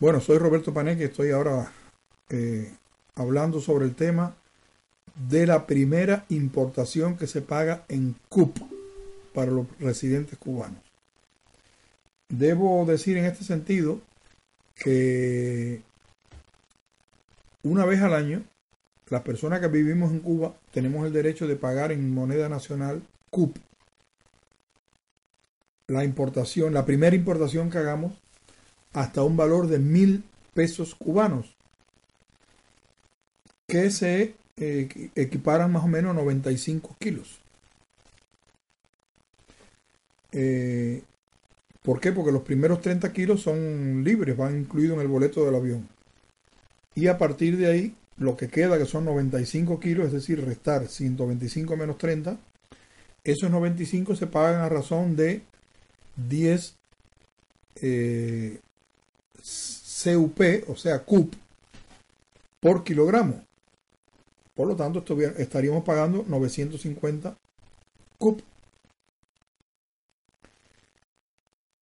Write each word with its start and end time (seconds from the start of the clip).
Bueno, 0.00 0.18
soy 0.22 0.38
Roberto 0.38 0.72
Paneque, 0.72 1.04
estoy 1.04 1.30
ahora 1.30 1.70
eh, 2.30 2.72
hablando 3.16 3.60
sobre 3.60 3.84
el 3.84 3.94
tema 3.94 4.34
de 5.28 5.46
la 5.46 5.66
primera 5.66 6.24
importación 6.30 7.18
que 7.18 7.26
se 7.26 7.42
paga 7.42 7.84
en 7.88 8.16
CUP 8.30 8.56
para 9.34 9.50
los 9.50 9.66
residentes 9.78 10.38
cubanos. 10.38 10.80
Debo 12.30 12.86
decir 12.86 13.18
en 13.18 13.26
este 13.26 13.44
sentido 13.44 14.00
que 14.74 15.82
una 17.62 17.84
vez 17.84 18.00
al 18.00 18.14
año, 18.14 18.42
las 19.10 19.20
personas 19.20 19.60
que 19.60 19.68
vivimos 19.68 20.12
en 20.12 20.20
Cuba 20.20 20.54
tenemos 20.72 21.04
el 21.04 21.12
derecho 21.12 21.46
de 21.46 21.56
pagar 21.56 21.92
en 21.92 22.14
moneda 22.14 22.48
nacional 22.48 23.02
CUP. 23.28 23.58
La 25.88 26.04
importación, 26.04 26.72
la 26.72 26.86
primera 26.86 27.14
importación 27.14 27.68
que 27.68 27.76
hagamos 27.76 28.14
hasta 28.92 29.22
un 29.22 29.36
valor 29.36 29.66
de 29.66 29.78
mil 29.78 30.24
pesos 30.54 30.94
cubanos, 30.94 31.54
que 33.66 33.90
se 33.90 34.34
eh, 34.56 35.10
equiparan 35.14 35.72
más 35.72 35.84
o 35.84 35.88
menos 35.88 36.10
a 36.10 36.20
95 36.20 36.96
kilos. 36.98 37.40
Eh, 40.32 41.02
¿Por 41.82 42.00
qué? 42.00 42.12
Porque 42.12 42.32
los 42.32 42.42
primeros 42.42 42.80
30 42.80 43.12
kilos 43.12 43.42
son 43.42 44.04
libres, 44.04 44.36
van 44.36 44.60
incluidos 44.60 44.96
en 44.96 45.02
el 45.02 45.08
boleto 45.08 45.44
del 45.44 45.54
avión. 45.54 45.88
Y 46.94 47.06
a 47.06 47.16
partir 47.16 47.56
de 47.56 47.70
ahí, 47.70 47.94
lo 48.18 48.36
que 48.36 48.48
queda, 48.48 48.76
que 48.76 48.84
son 48.84 49.06
95 49.06 49.80
kilos, 49.80 50.06
es 50.08 50.12
decir, 50.12 50.44
restar 50.44 50.86
125 50.88 51.76
menos 51.76 51.96
30, 51.96 52.38
esos 53.24 53.50
95 53.50 54.14
se 54.14 54.26
pagan 54.26 54.60
a 54.60 54.68
razón 54.68 55.16
de 55.16 55.42
10 56.16 56.76
eh, 57.82 58.60
CUP, 59.42 60.40
o 60.68 60.76
sea, 60.76 61.04
CUP, 61.04 61.34
por 62.60 62.84
kilogramo. 62.84 63.44
Por 64.54 64.68
lo 64.68 64.76
tanto, 64.76 65.04
estaríamos 65.38 65.84
pagando 65.84 66.24
950 66.26 67.36
CUP. 68.18 68.40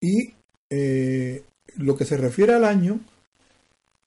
Y 0.00 0.34
eh, 0.70 1.44
lo 1.76 1.96
que 1.96 2.04
se 2.04 2.16
refiere 2.16 2.54
al 2.54 2.64
año, 2.64 3.00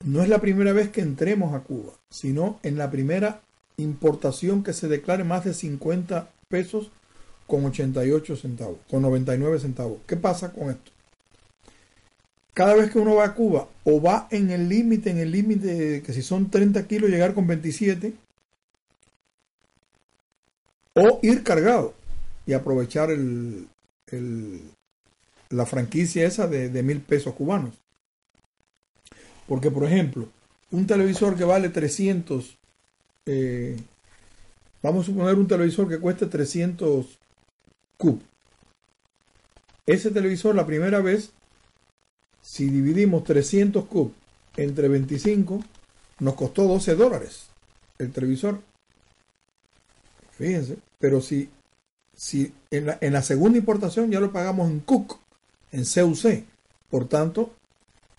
no 0.06 0.22
es 0.22 0.30
la 0.30 0.40
primera 0.40 0.74
vez 0.74 0.90
que 0.90 1.02
entremos 1.02 1.56
a 1.56 1.62
Cuba, 1.62 1.94
sino 2.10 2.60
en 2.64 2.78
la 2.78 2.92
primera 2.92 3.42
importación 3.78 4.64
que 4.64 4.74
se 4.74 4.88
declare 4.88 5.24
más 5.24 5.46
de 5.46 5.54
50 5.54 6.30
pesos 6.50 6.92
con 7.48 7.66
88 7.66 8.36
centavos, 8.36 8.78
con 8.90 9.02
99 9.02 9.60
centavos. 9.60 10.00
¿Qué 10.06 10.18
pasa 10.18 10.52
con 10.52 10.70
esto? 10.70 10.92
Cada 12.58 12.74
vez 12.74 12.90
que 12.90 12.98
uno 12.98 13.14
va 13.14 13.26
a 13.26 13.36
Cuba 13.36 13.68
o 13.84 14.02
va 14.02 14.28
en 14.32 14.50
el 14.50 14.68
límite, 14.68 15.12
en 15.12 15.20
el 15.20 15.32
límite 15.32 16.02
que 16.02 16.12
si 16.12 16.24
son 16.24 16.50
30 16.50 16.88
kilos 16.88 17.12
llegar 17.12 17.36
con 17.36 17.46
27, 17.46 18.16
o 20.96 21.20
ir 21.22 21.44
cargado 21.44 21.94
y 22.48 22.54
aprovechar 22.54 23.12
el, 23.12 23.68
la 25.52 25.68
franquicia 25.68 26.26
esa 26.26 26.48
de, 26.48 26.82
mil 26.82 27.00
pesos 27.00 27.36
cubanos. 27.36 27.76
Porque, 29.48 29.70
por 29.70 29.84
ejemplo, 29.84 30.28
un 30.72 30.88
televisor 30.88 31.38
que 31.38 31.44
vale 31.44 31.70
300, 31.70 32.58
eh, 33.28 33.78
vamos 34.82 35.04
a 35.04 35.12
suponer 35.12 35.36
un 35.36 35.48
televisor 35.48 35.88
que 35.88 36.00
cueste 36.00 36.26
300 36.26 37.20
cub. 37.98 38.20
Ese 39.86 40.10
televisor 40.10 40.56
la 40.56 40.66
primera 40.66 41.02
vez 41.02 41.34
si 42.48 42.70
dividimos 42.70 43.26
300 43.26 43.84
cub 43.88 44.14
entre 44.56 44.88
25, 44.88 45.62
nos 46.20 46.34
costó 46.36 46.64
12 46.64 46.96
dólares 46.96 47.48
el 48.00 48.14
televisor. 48.14 48.62
Fíjense, 50.38 50.78
pero 50.98 51.20
si, 51.20 51.50
si 52.16 52.54
en, 52.72 52.86
la, 52.86 52.98
en 53.02 53.12
la 53.12 53.22
segunda 53.22 53.58
importación 53.58 54.10
ya 54.10 54.22
lo 54.22 54.32
pagamos 54.32 54.72
en 54.72 54.80
CUC, 54.80 55.20
en 55.74 55.84
CUC, 55.84 56.46
por 56.90 57.10
tanto, 57.10 57.54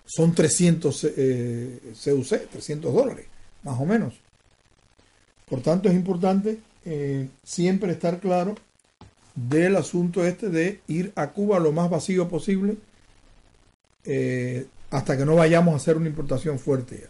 son 0.05 0.35
300 0.35 1.07
eh, 1.17 1.79
CUC, 1.95 2.49
300 2.51 2.93
dólares, 2.93 3.25
más 3.63 3.79
o 3.79 3.85
menos. 3.85 4.13
Por 5.49 5.61
tanto, 5.61 5.89
es 5.89 5.95
importante 5.95 6.59
eh, 6.85 7.29
siempre 7.43 7.93
estar 7.93 8.19
claro 8.19 8.53
del 9.33 9.75
asunto 9.75 10.23
este 10.23 10.49
de 10.49 10.81
ir 10.87 11.13
a 11.15 11.31
Cuba 11.31 11.59
lo 11.59 11.71
más 11.71 11.89
vacío 11.89 12.29
posible 12.29 12.77
eh, 14.11 14.65
hasta 14.89 15.15
que 15.15 15.23
no 15.23 15.35
vayamos 15.35 15.71
a 15.71 15.77
hacer 15.77 15.95
una 15.95 16.09
importación 16.09 16.57
fuerte. 16.57 17.05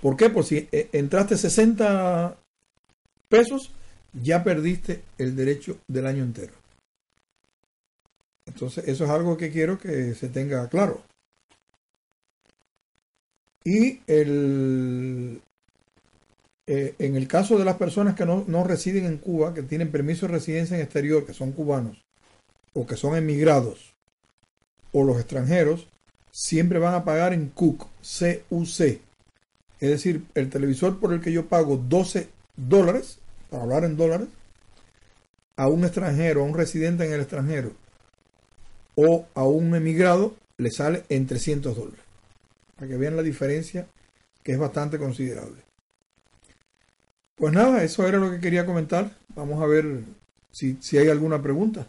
¿Por 0.00 0.16
qué? 0.16 0.30
Por 0.30 0.44
si 0.44 0.68
eh, 0.70 0.90
entraste 0.92 1.36
60 1.36 2.36
pesos, 3.28 3.72
ya 4.12 4.44
perdiste 4.44 5.02
el 5.18 5.34
derecho 5.34 5.78
del 5.88 6.06
año 6.06 6.22
entero. 6.22 6.52
Entonces, 8.46 8.86
eso 8.86 9.04
es 9.04 9.10
algo 9.10 9.36
que 9.36 9.50
quiero 9.50 9.76
que 9.76 10.14
se 10.14 10.28
tenga 10.28 10.68
claro. 10.68 11.02
Y 13.64 14.02
el, 14.06 15.42
eh, 16.68 16.94
en 17.00 17.16
el 17.16 17.26
caso 17.26 17.58
de 17.58 17.64
las 17.64 17.76
personas 17.76 18.14
que 18.14 18.24
no, 18.24 18.44
no, 18.46 18.62
residen 18.62 19.06
en 19.06 19.18
Cuba, 19.18 19.52
que 19.52 19.62
tienen 19.62 19.90
permiso 19.90 20.26
de 20.26 20.34
residencia 20.34 20.76
en 20.76 20.82
exterior, 20.82 21.26
que 21.26 21.34
son 21.34 21.50
cubanos 21.50 22.04
o 22.72 22.86
que 22.86 22.96
son 22.96 23.16
emigrados, 23.16 23.91
o 24.92 25.04
los 25.04 25.18
extranjeros 25.18 25.88
siempre 26.30 26.78
van 26.78 26.94
a 26.94 27.04
pagar 27.04 27.32
en 27.32 27.48
CUC, 27.48 27.86
CUC. 28.48 29.00
Es 29.80 29.90
decir, 29.90 30.24
el 30.34 30.48
televisor 30.48 31.00
por 31.00 31.12
el 31.12 31.20
que 31.20 31.32
yo 31.32 31.46
pago 31.46 31.76
12 31.76 32.28
dólares, 32.56 33.18
para 33.50 33.64
hablar 33.64 33.84
en 33.84 33.96
dólares, 33.96 34.28
a 35.56 35.68
un 35.68 35.84
extranjero, 35.84 36.42
a 36.42 36.44
un 36.44 36.54
residente 36.54 37.04
en 37.04 37.12
el 37.12 37.20
extranjero 37.20 37.72
o 38.94 39.26
a 39.34 39.44
un 39.44 39.74
emigrado, 39.74 40.34
le 40.56 40.70
sale 40.70 41.04
en 41.08 41.26
300 41.26 41.76
dólares. 41.76 42.00
Para 42.76 42.88
que 42.88 42.96
vean 42.96 43.16
la 43.16 43.22
diferencia, 43.22 43.86
que 44.42 44.52
es 44.52 44.58
bastante 44.58 44.98
considerable. 44.98 45.62
Pues 47.36 47.52
nada, 47.52 47.82
eso 47.82 48.06
era 48.06 48.18
lo 48.18 48.30
que 48.30 48.40
quería 48.40 48.66
comentar. 48.66 49.16
Vamos 49.34 49.62
a 49.62 49.66
ver 49.66 50.04
si, 50.50 50.76
si 50.80 50.98
hay 50.98 51.08
alguna 51.08 51.42
pregunta. 51.42 51.88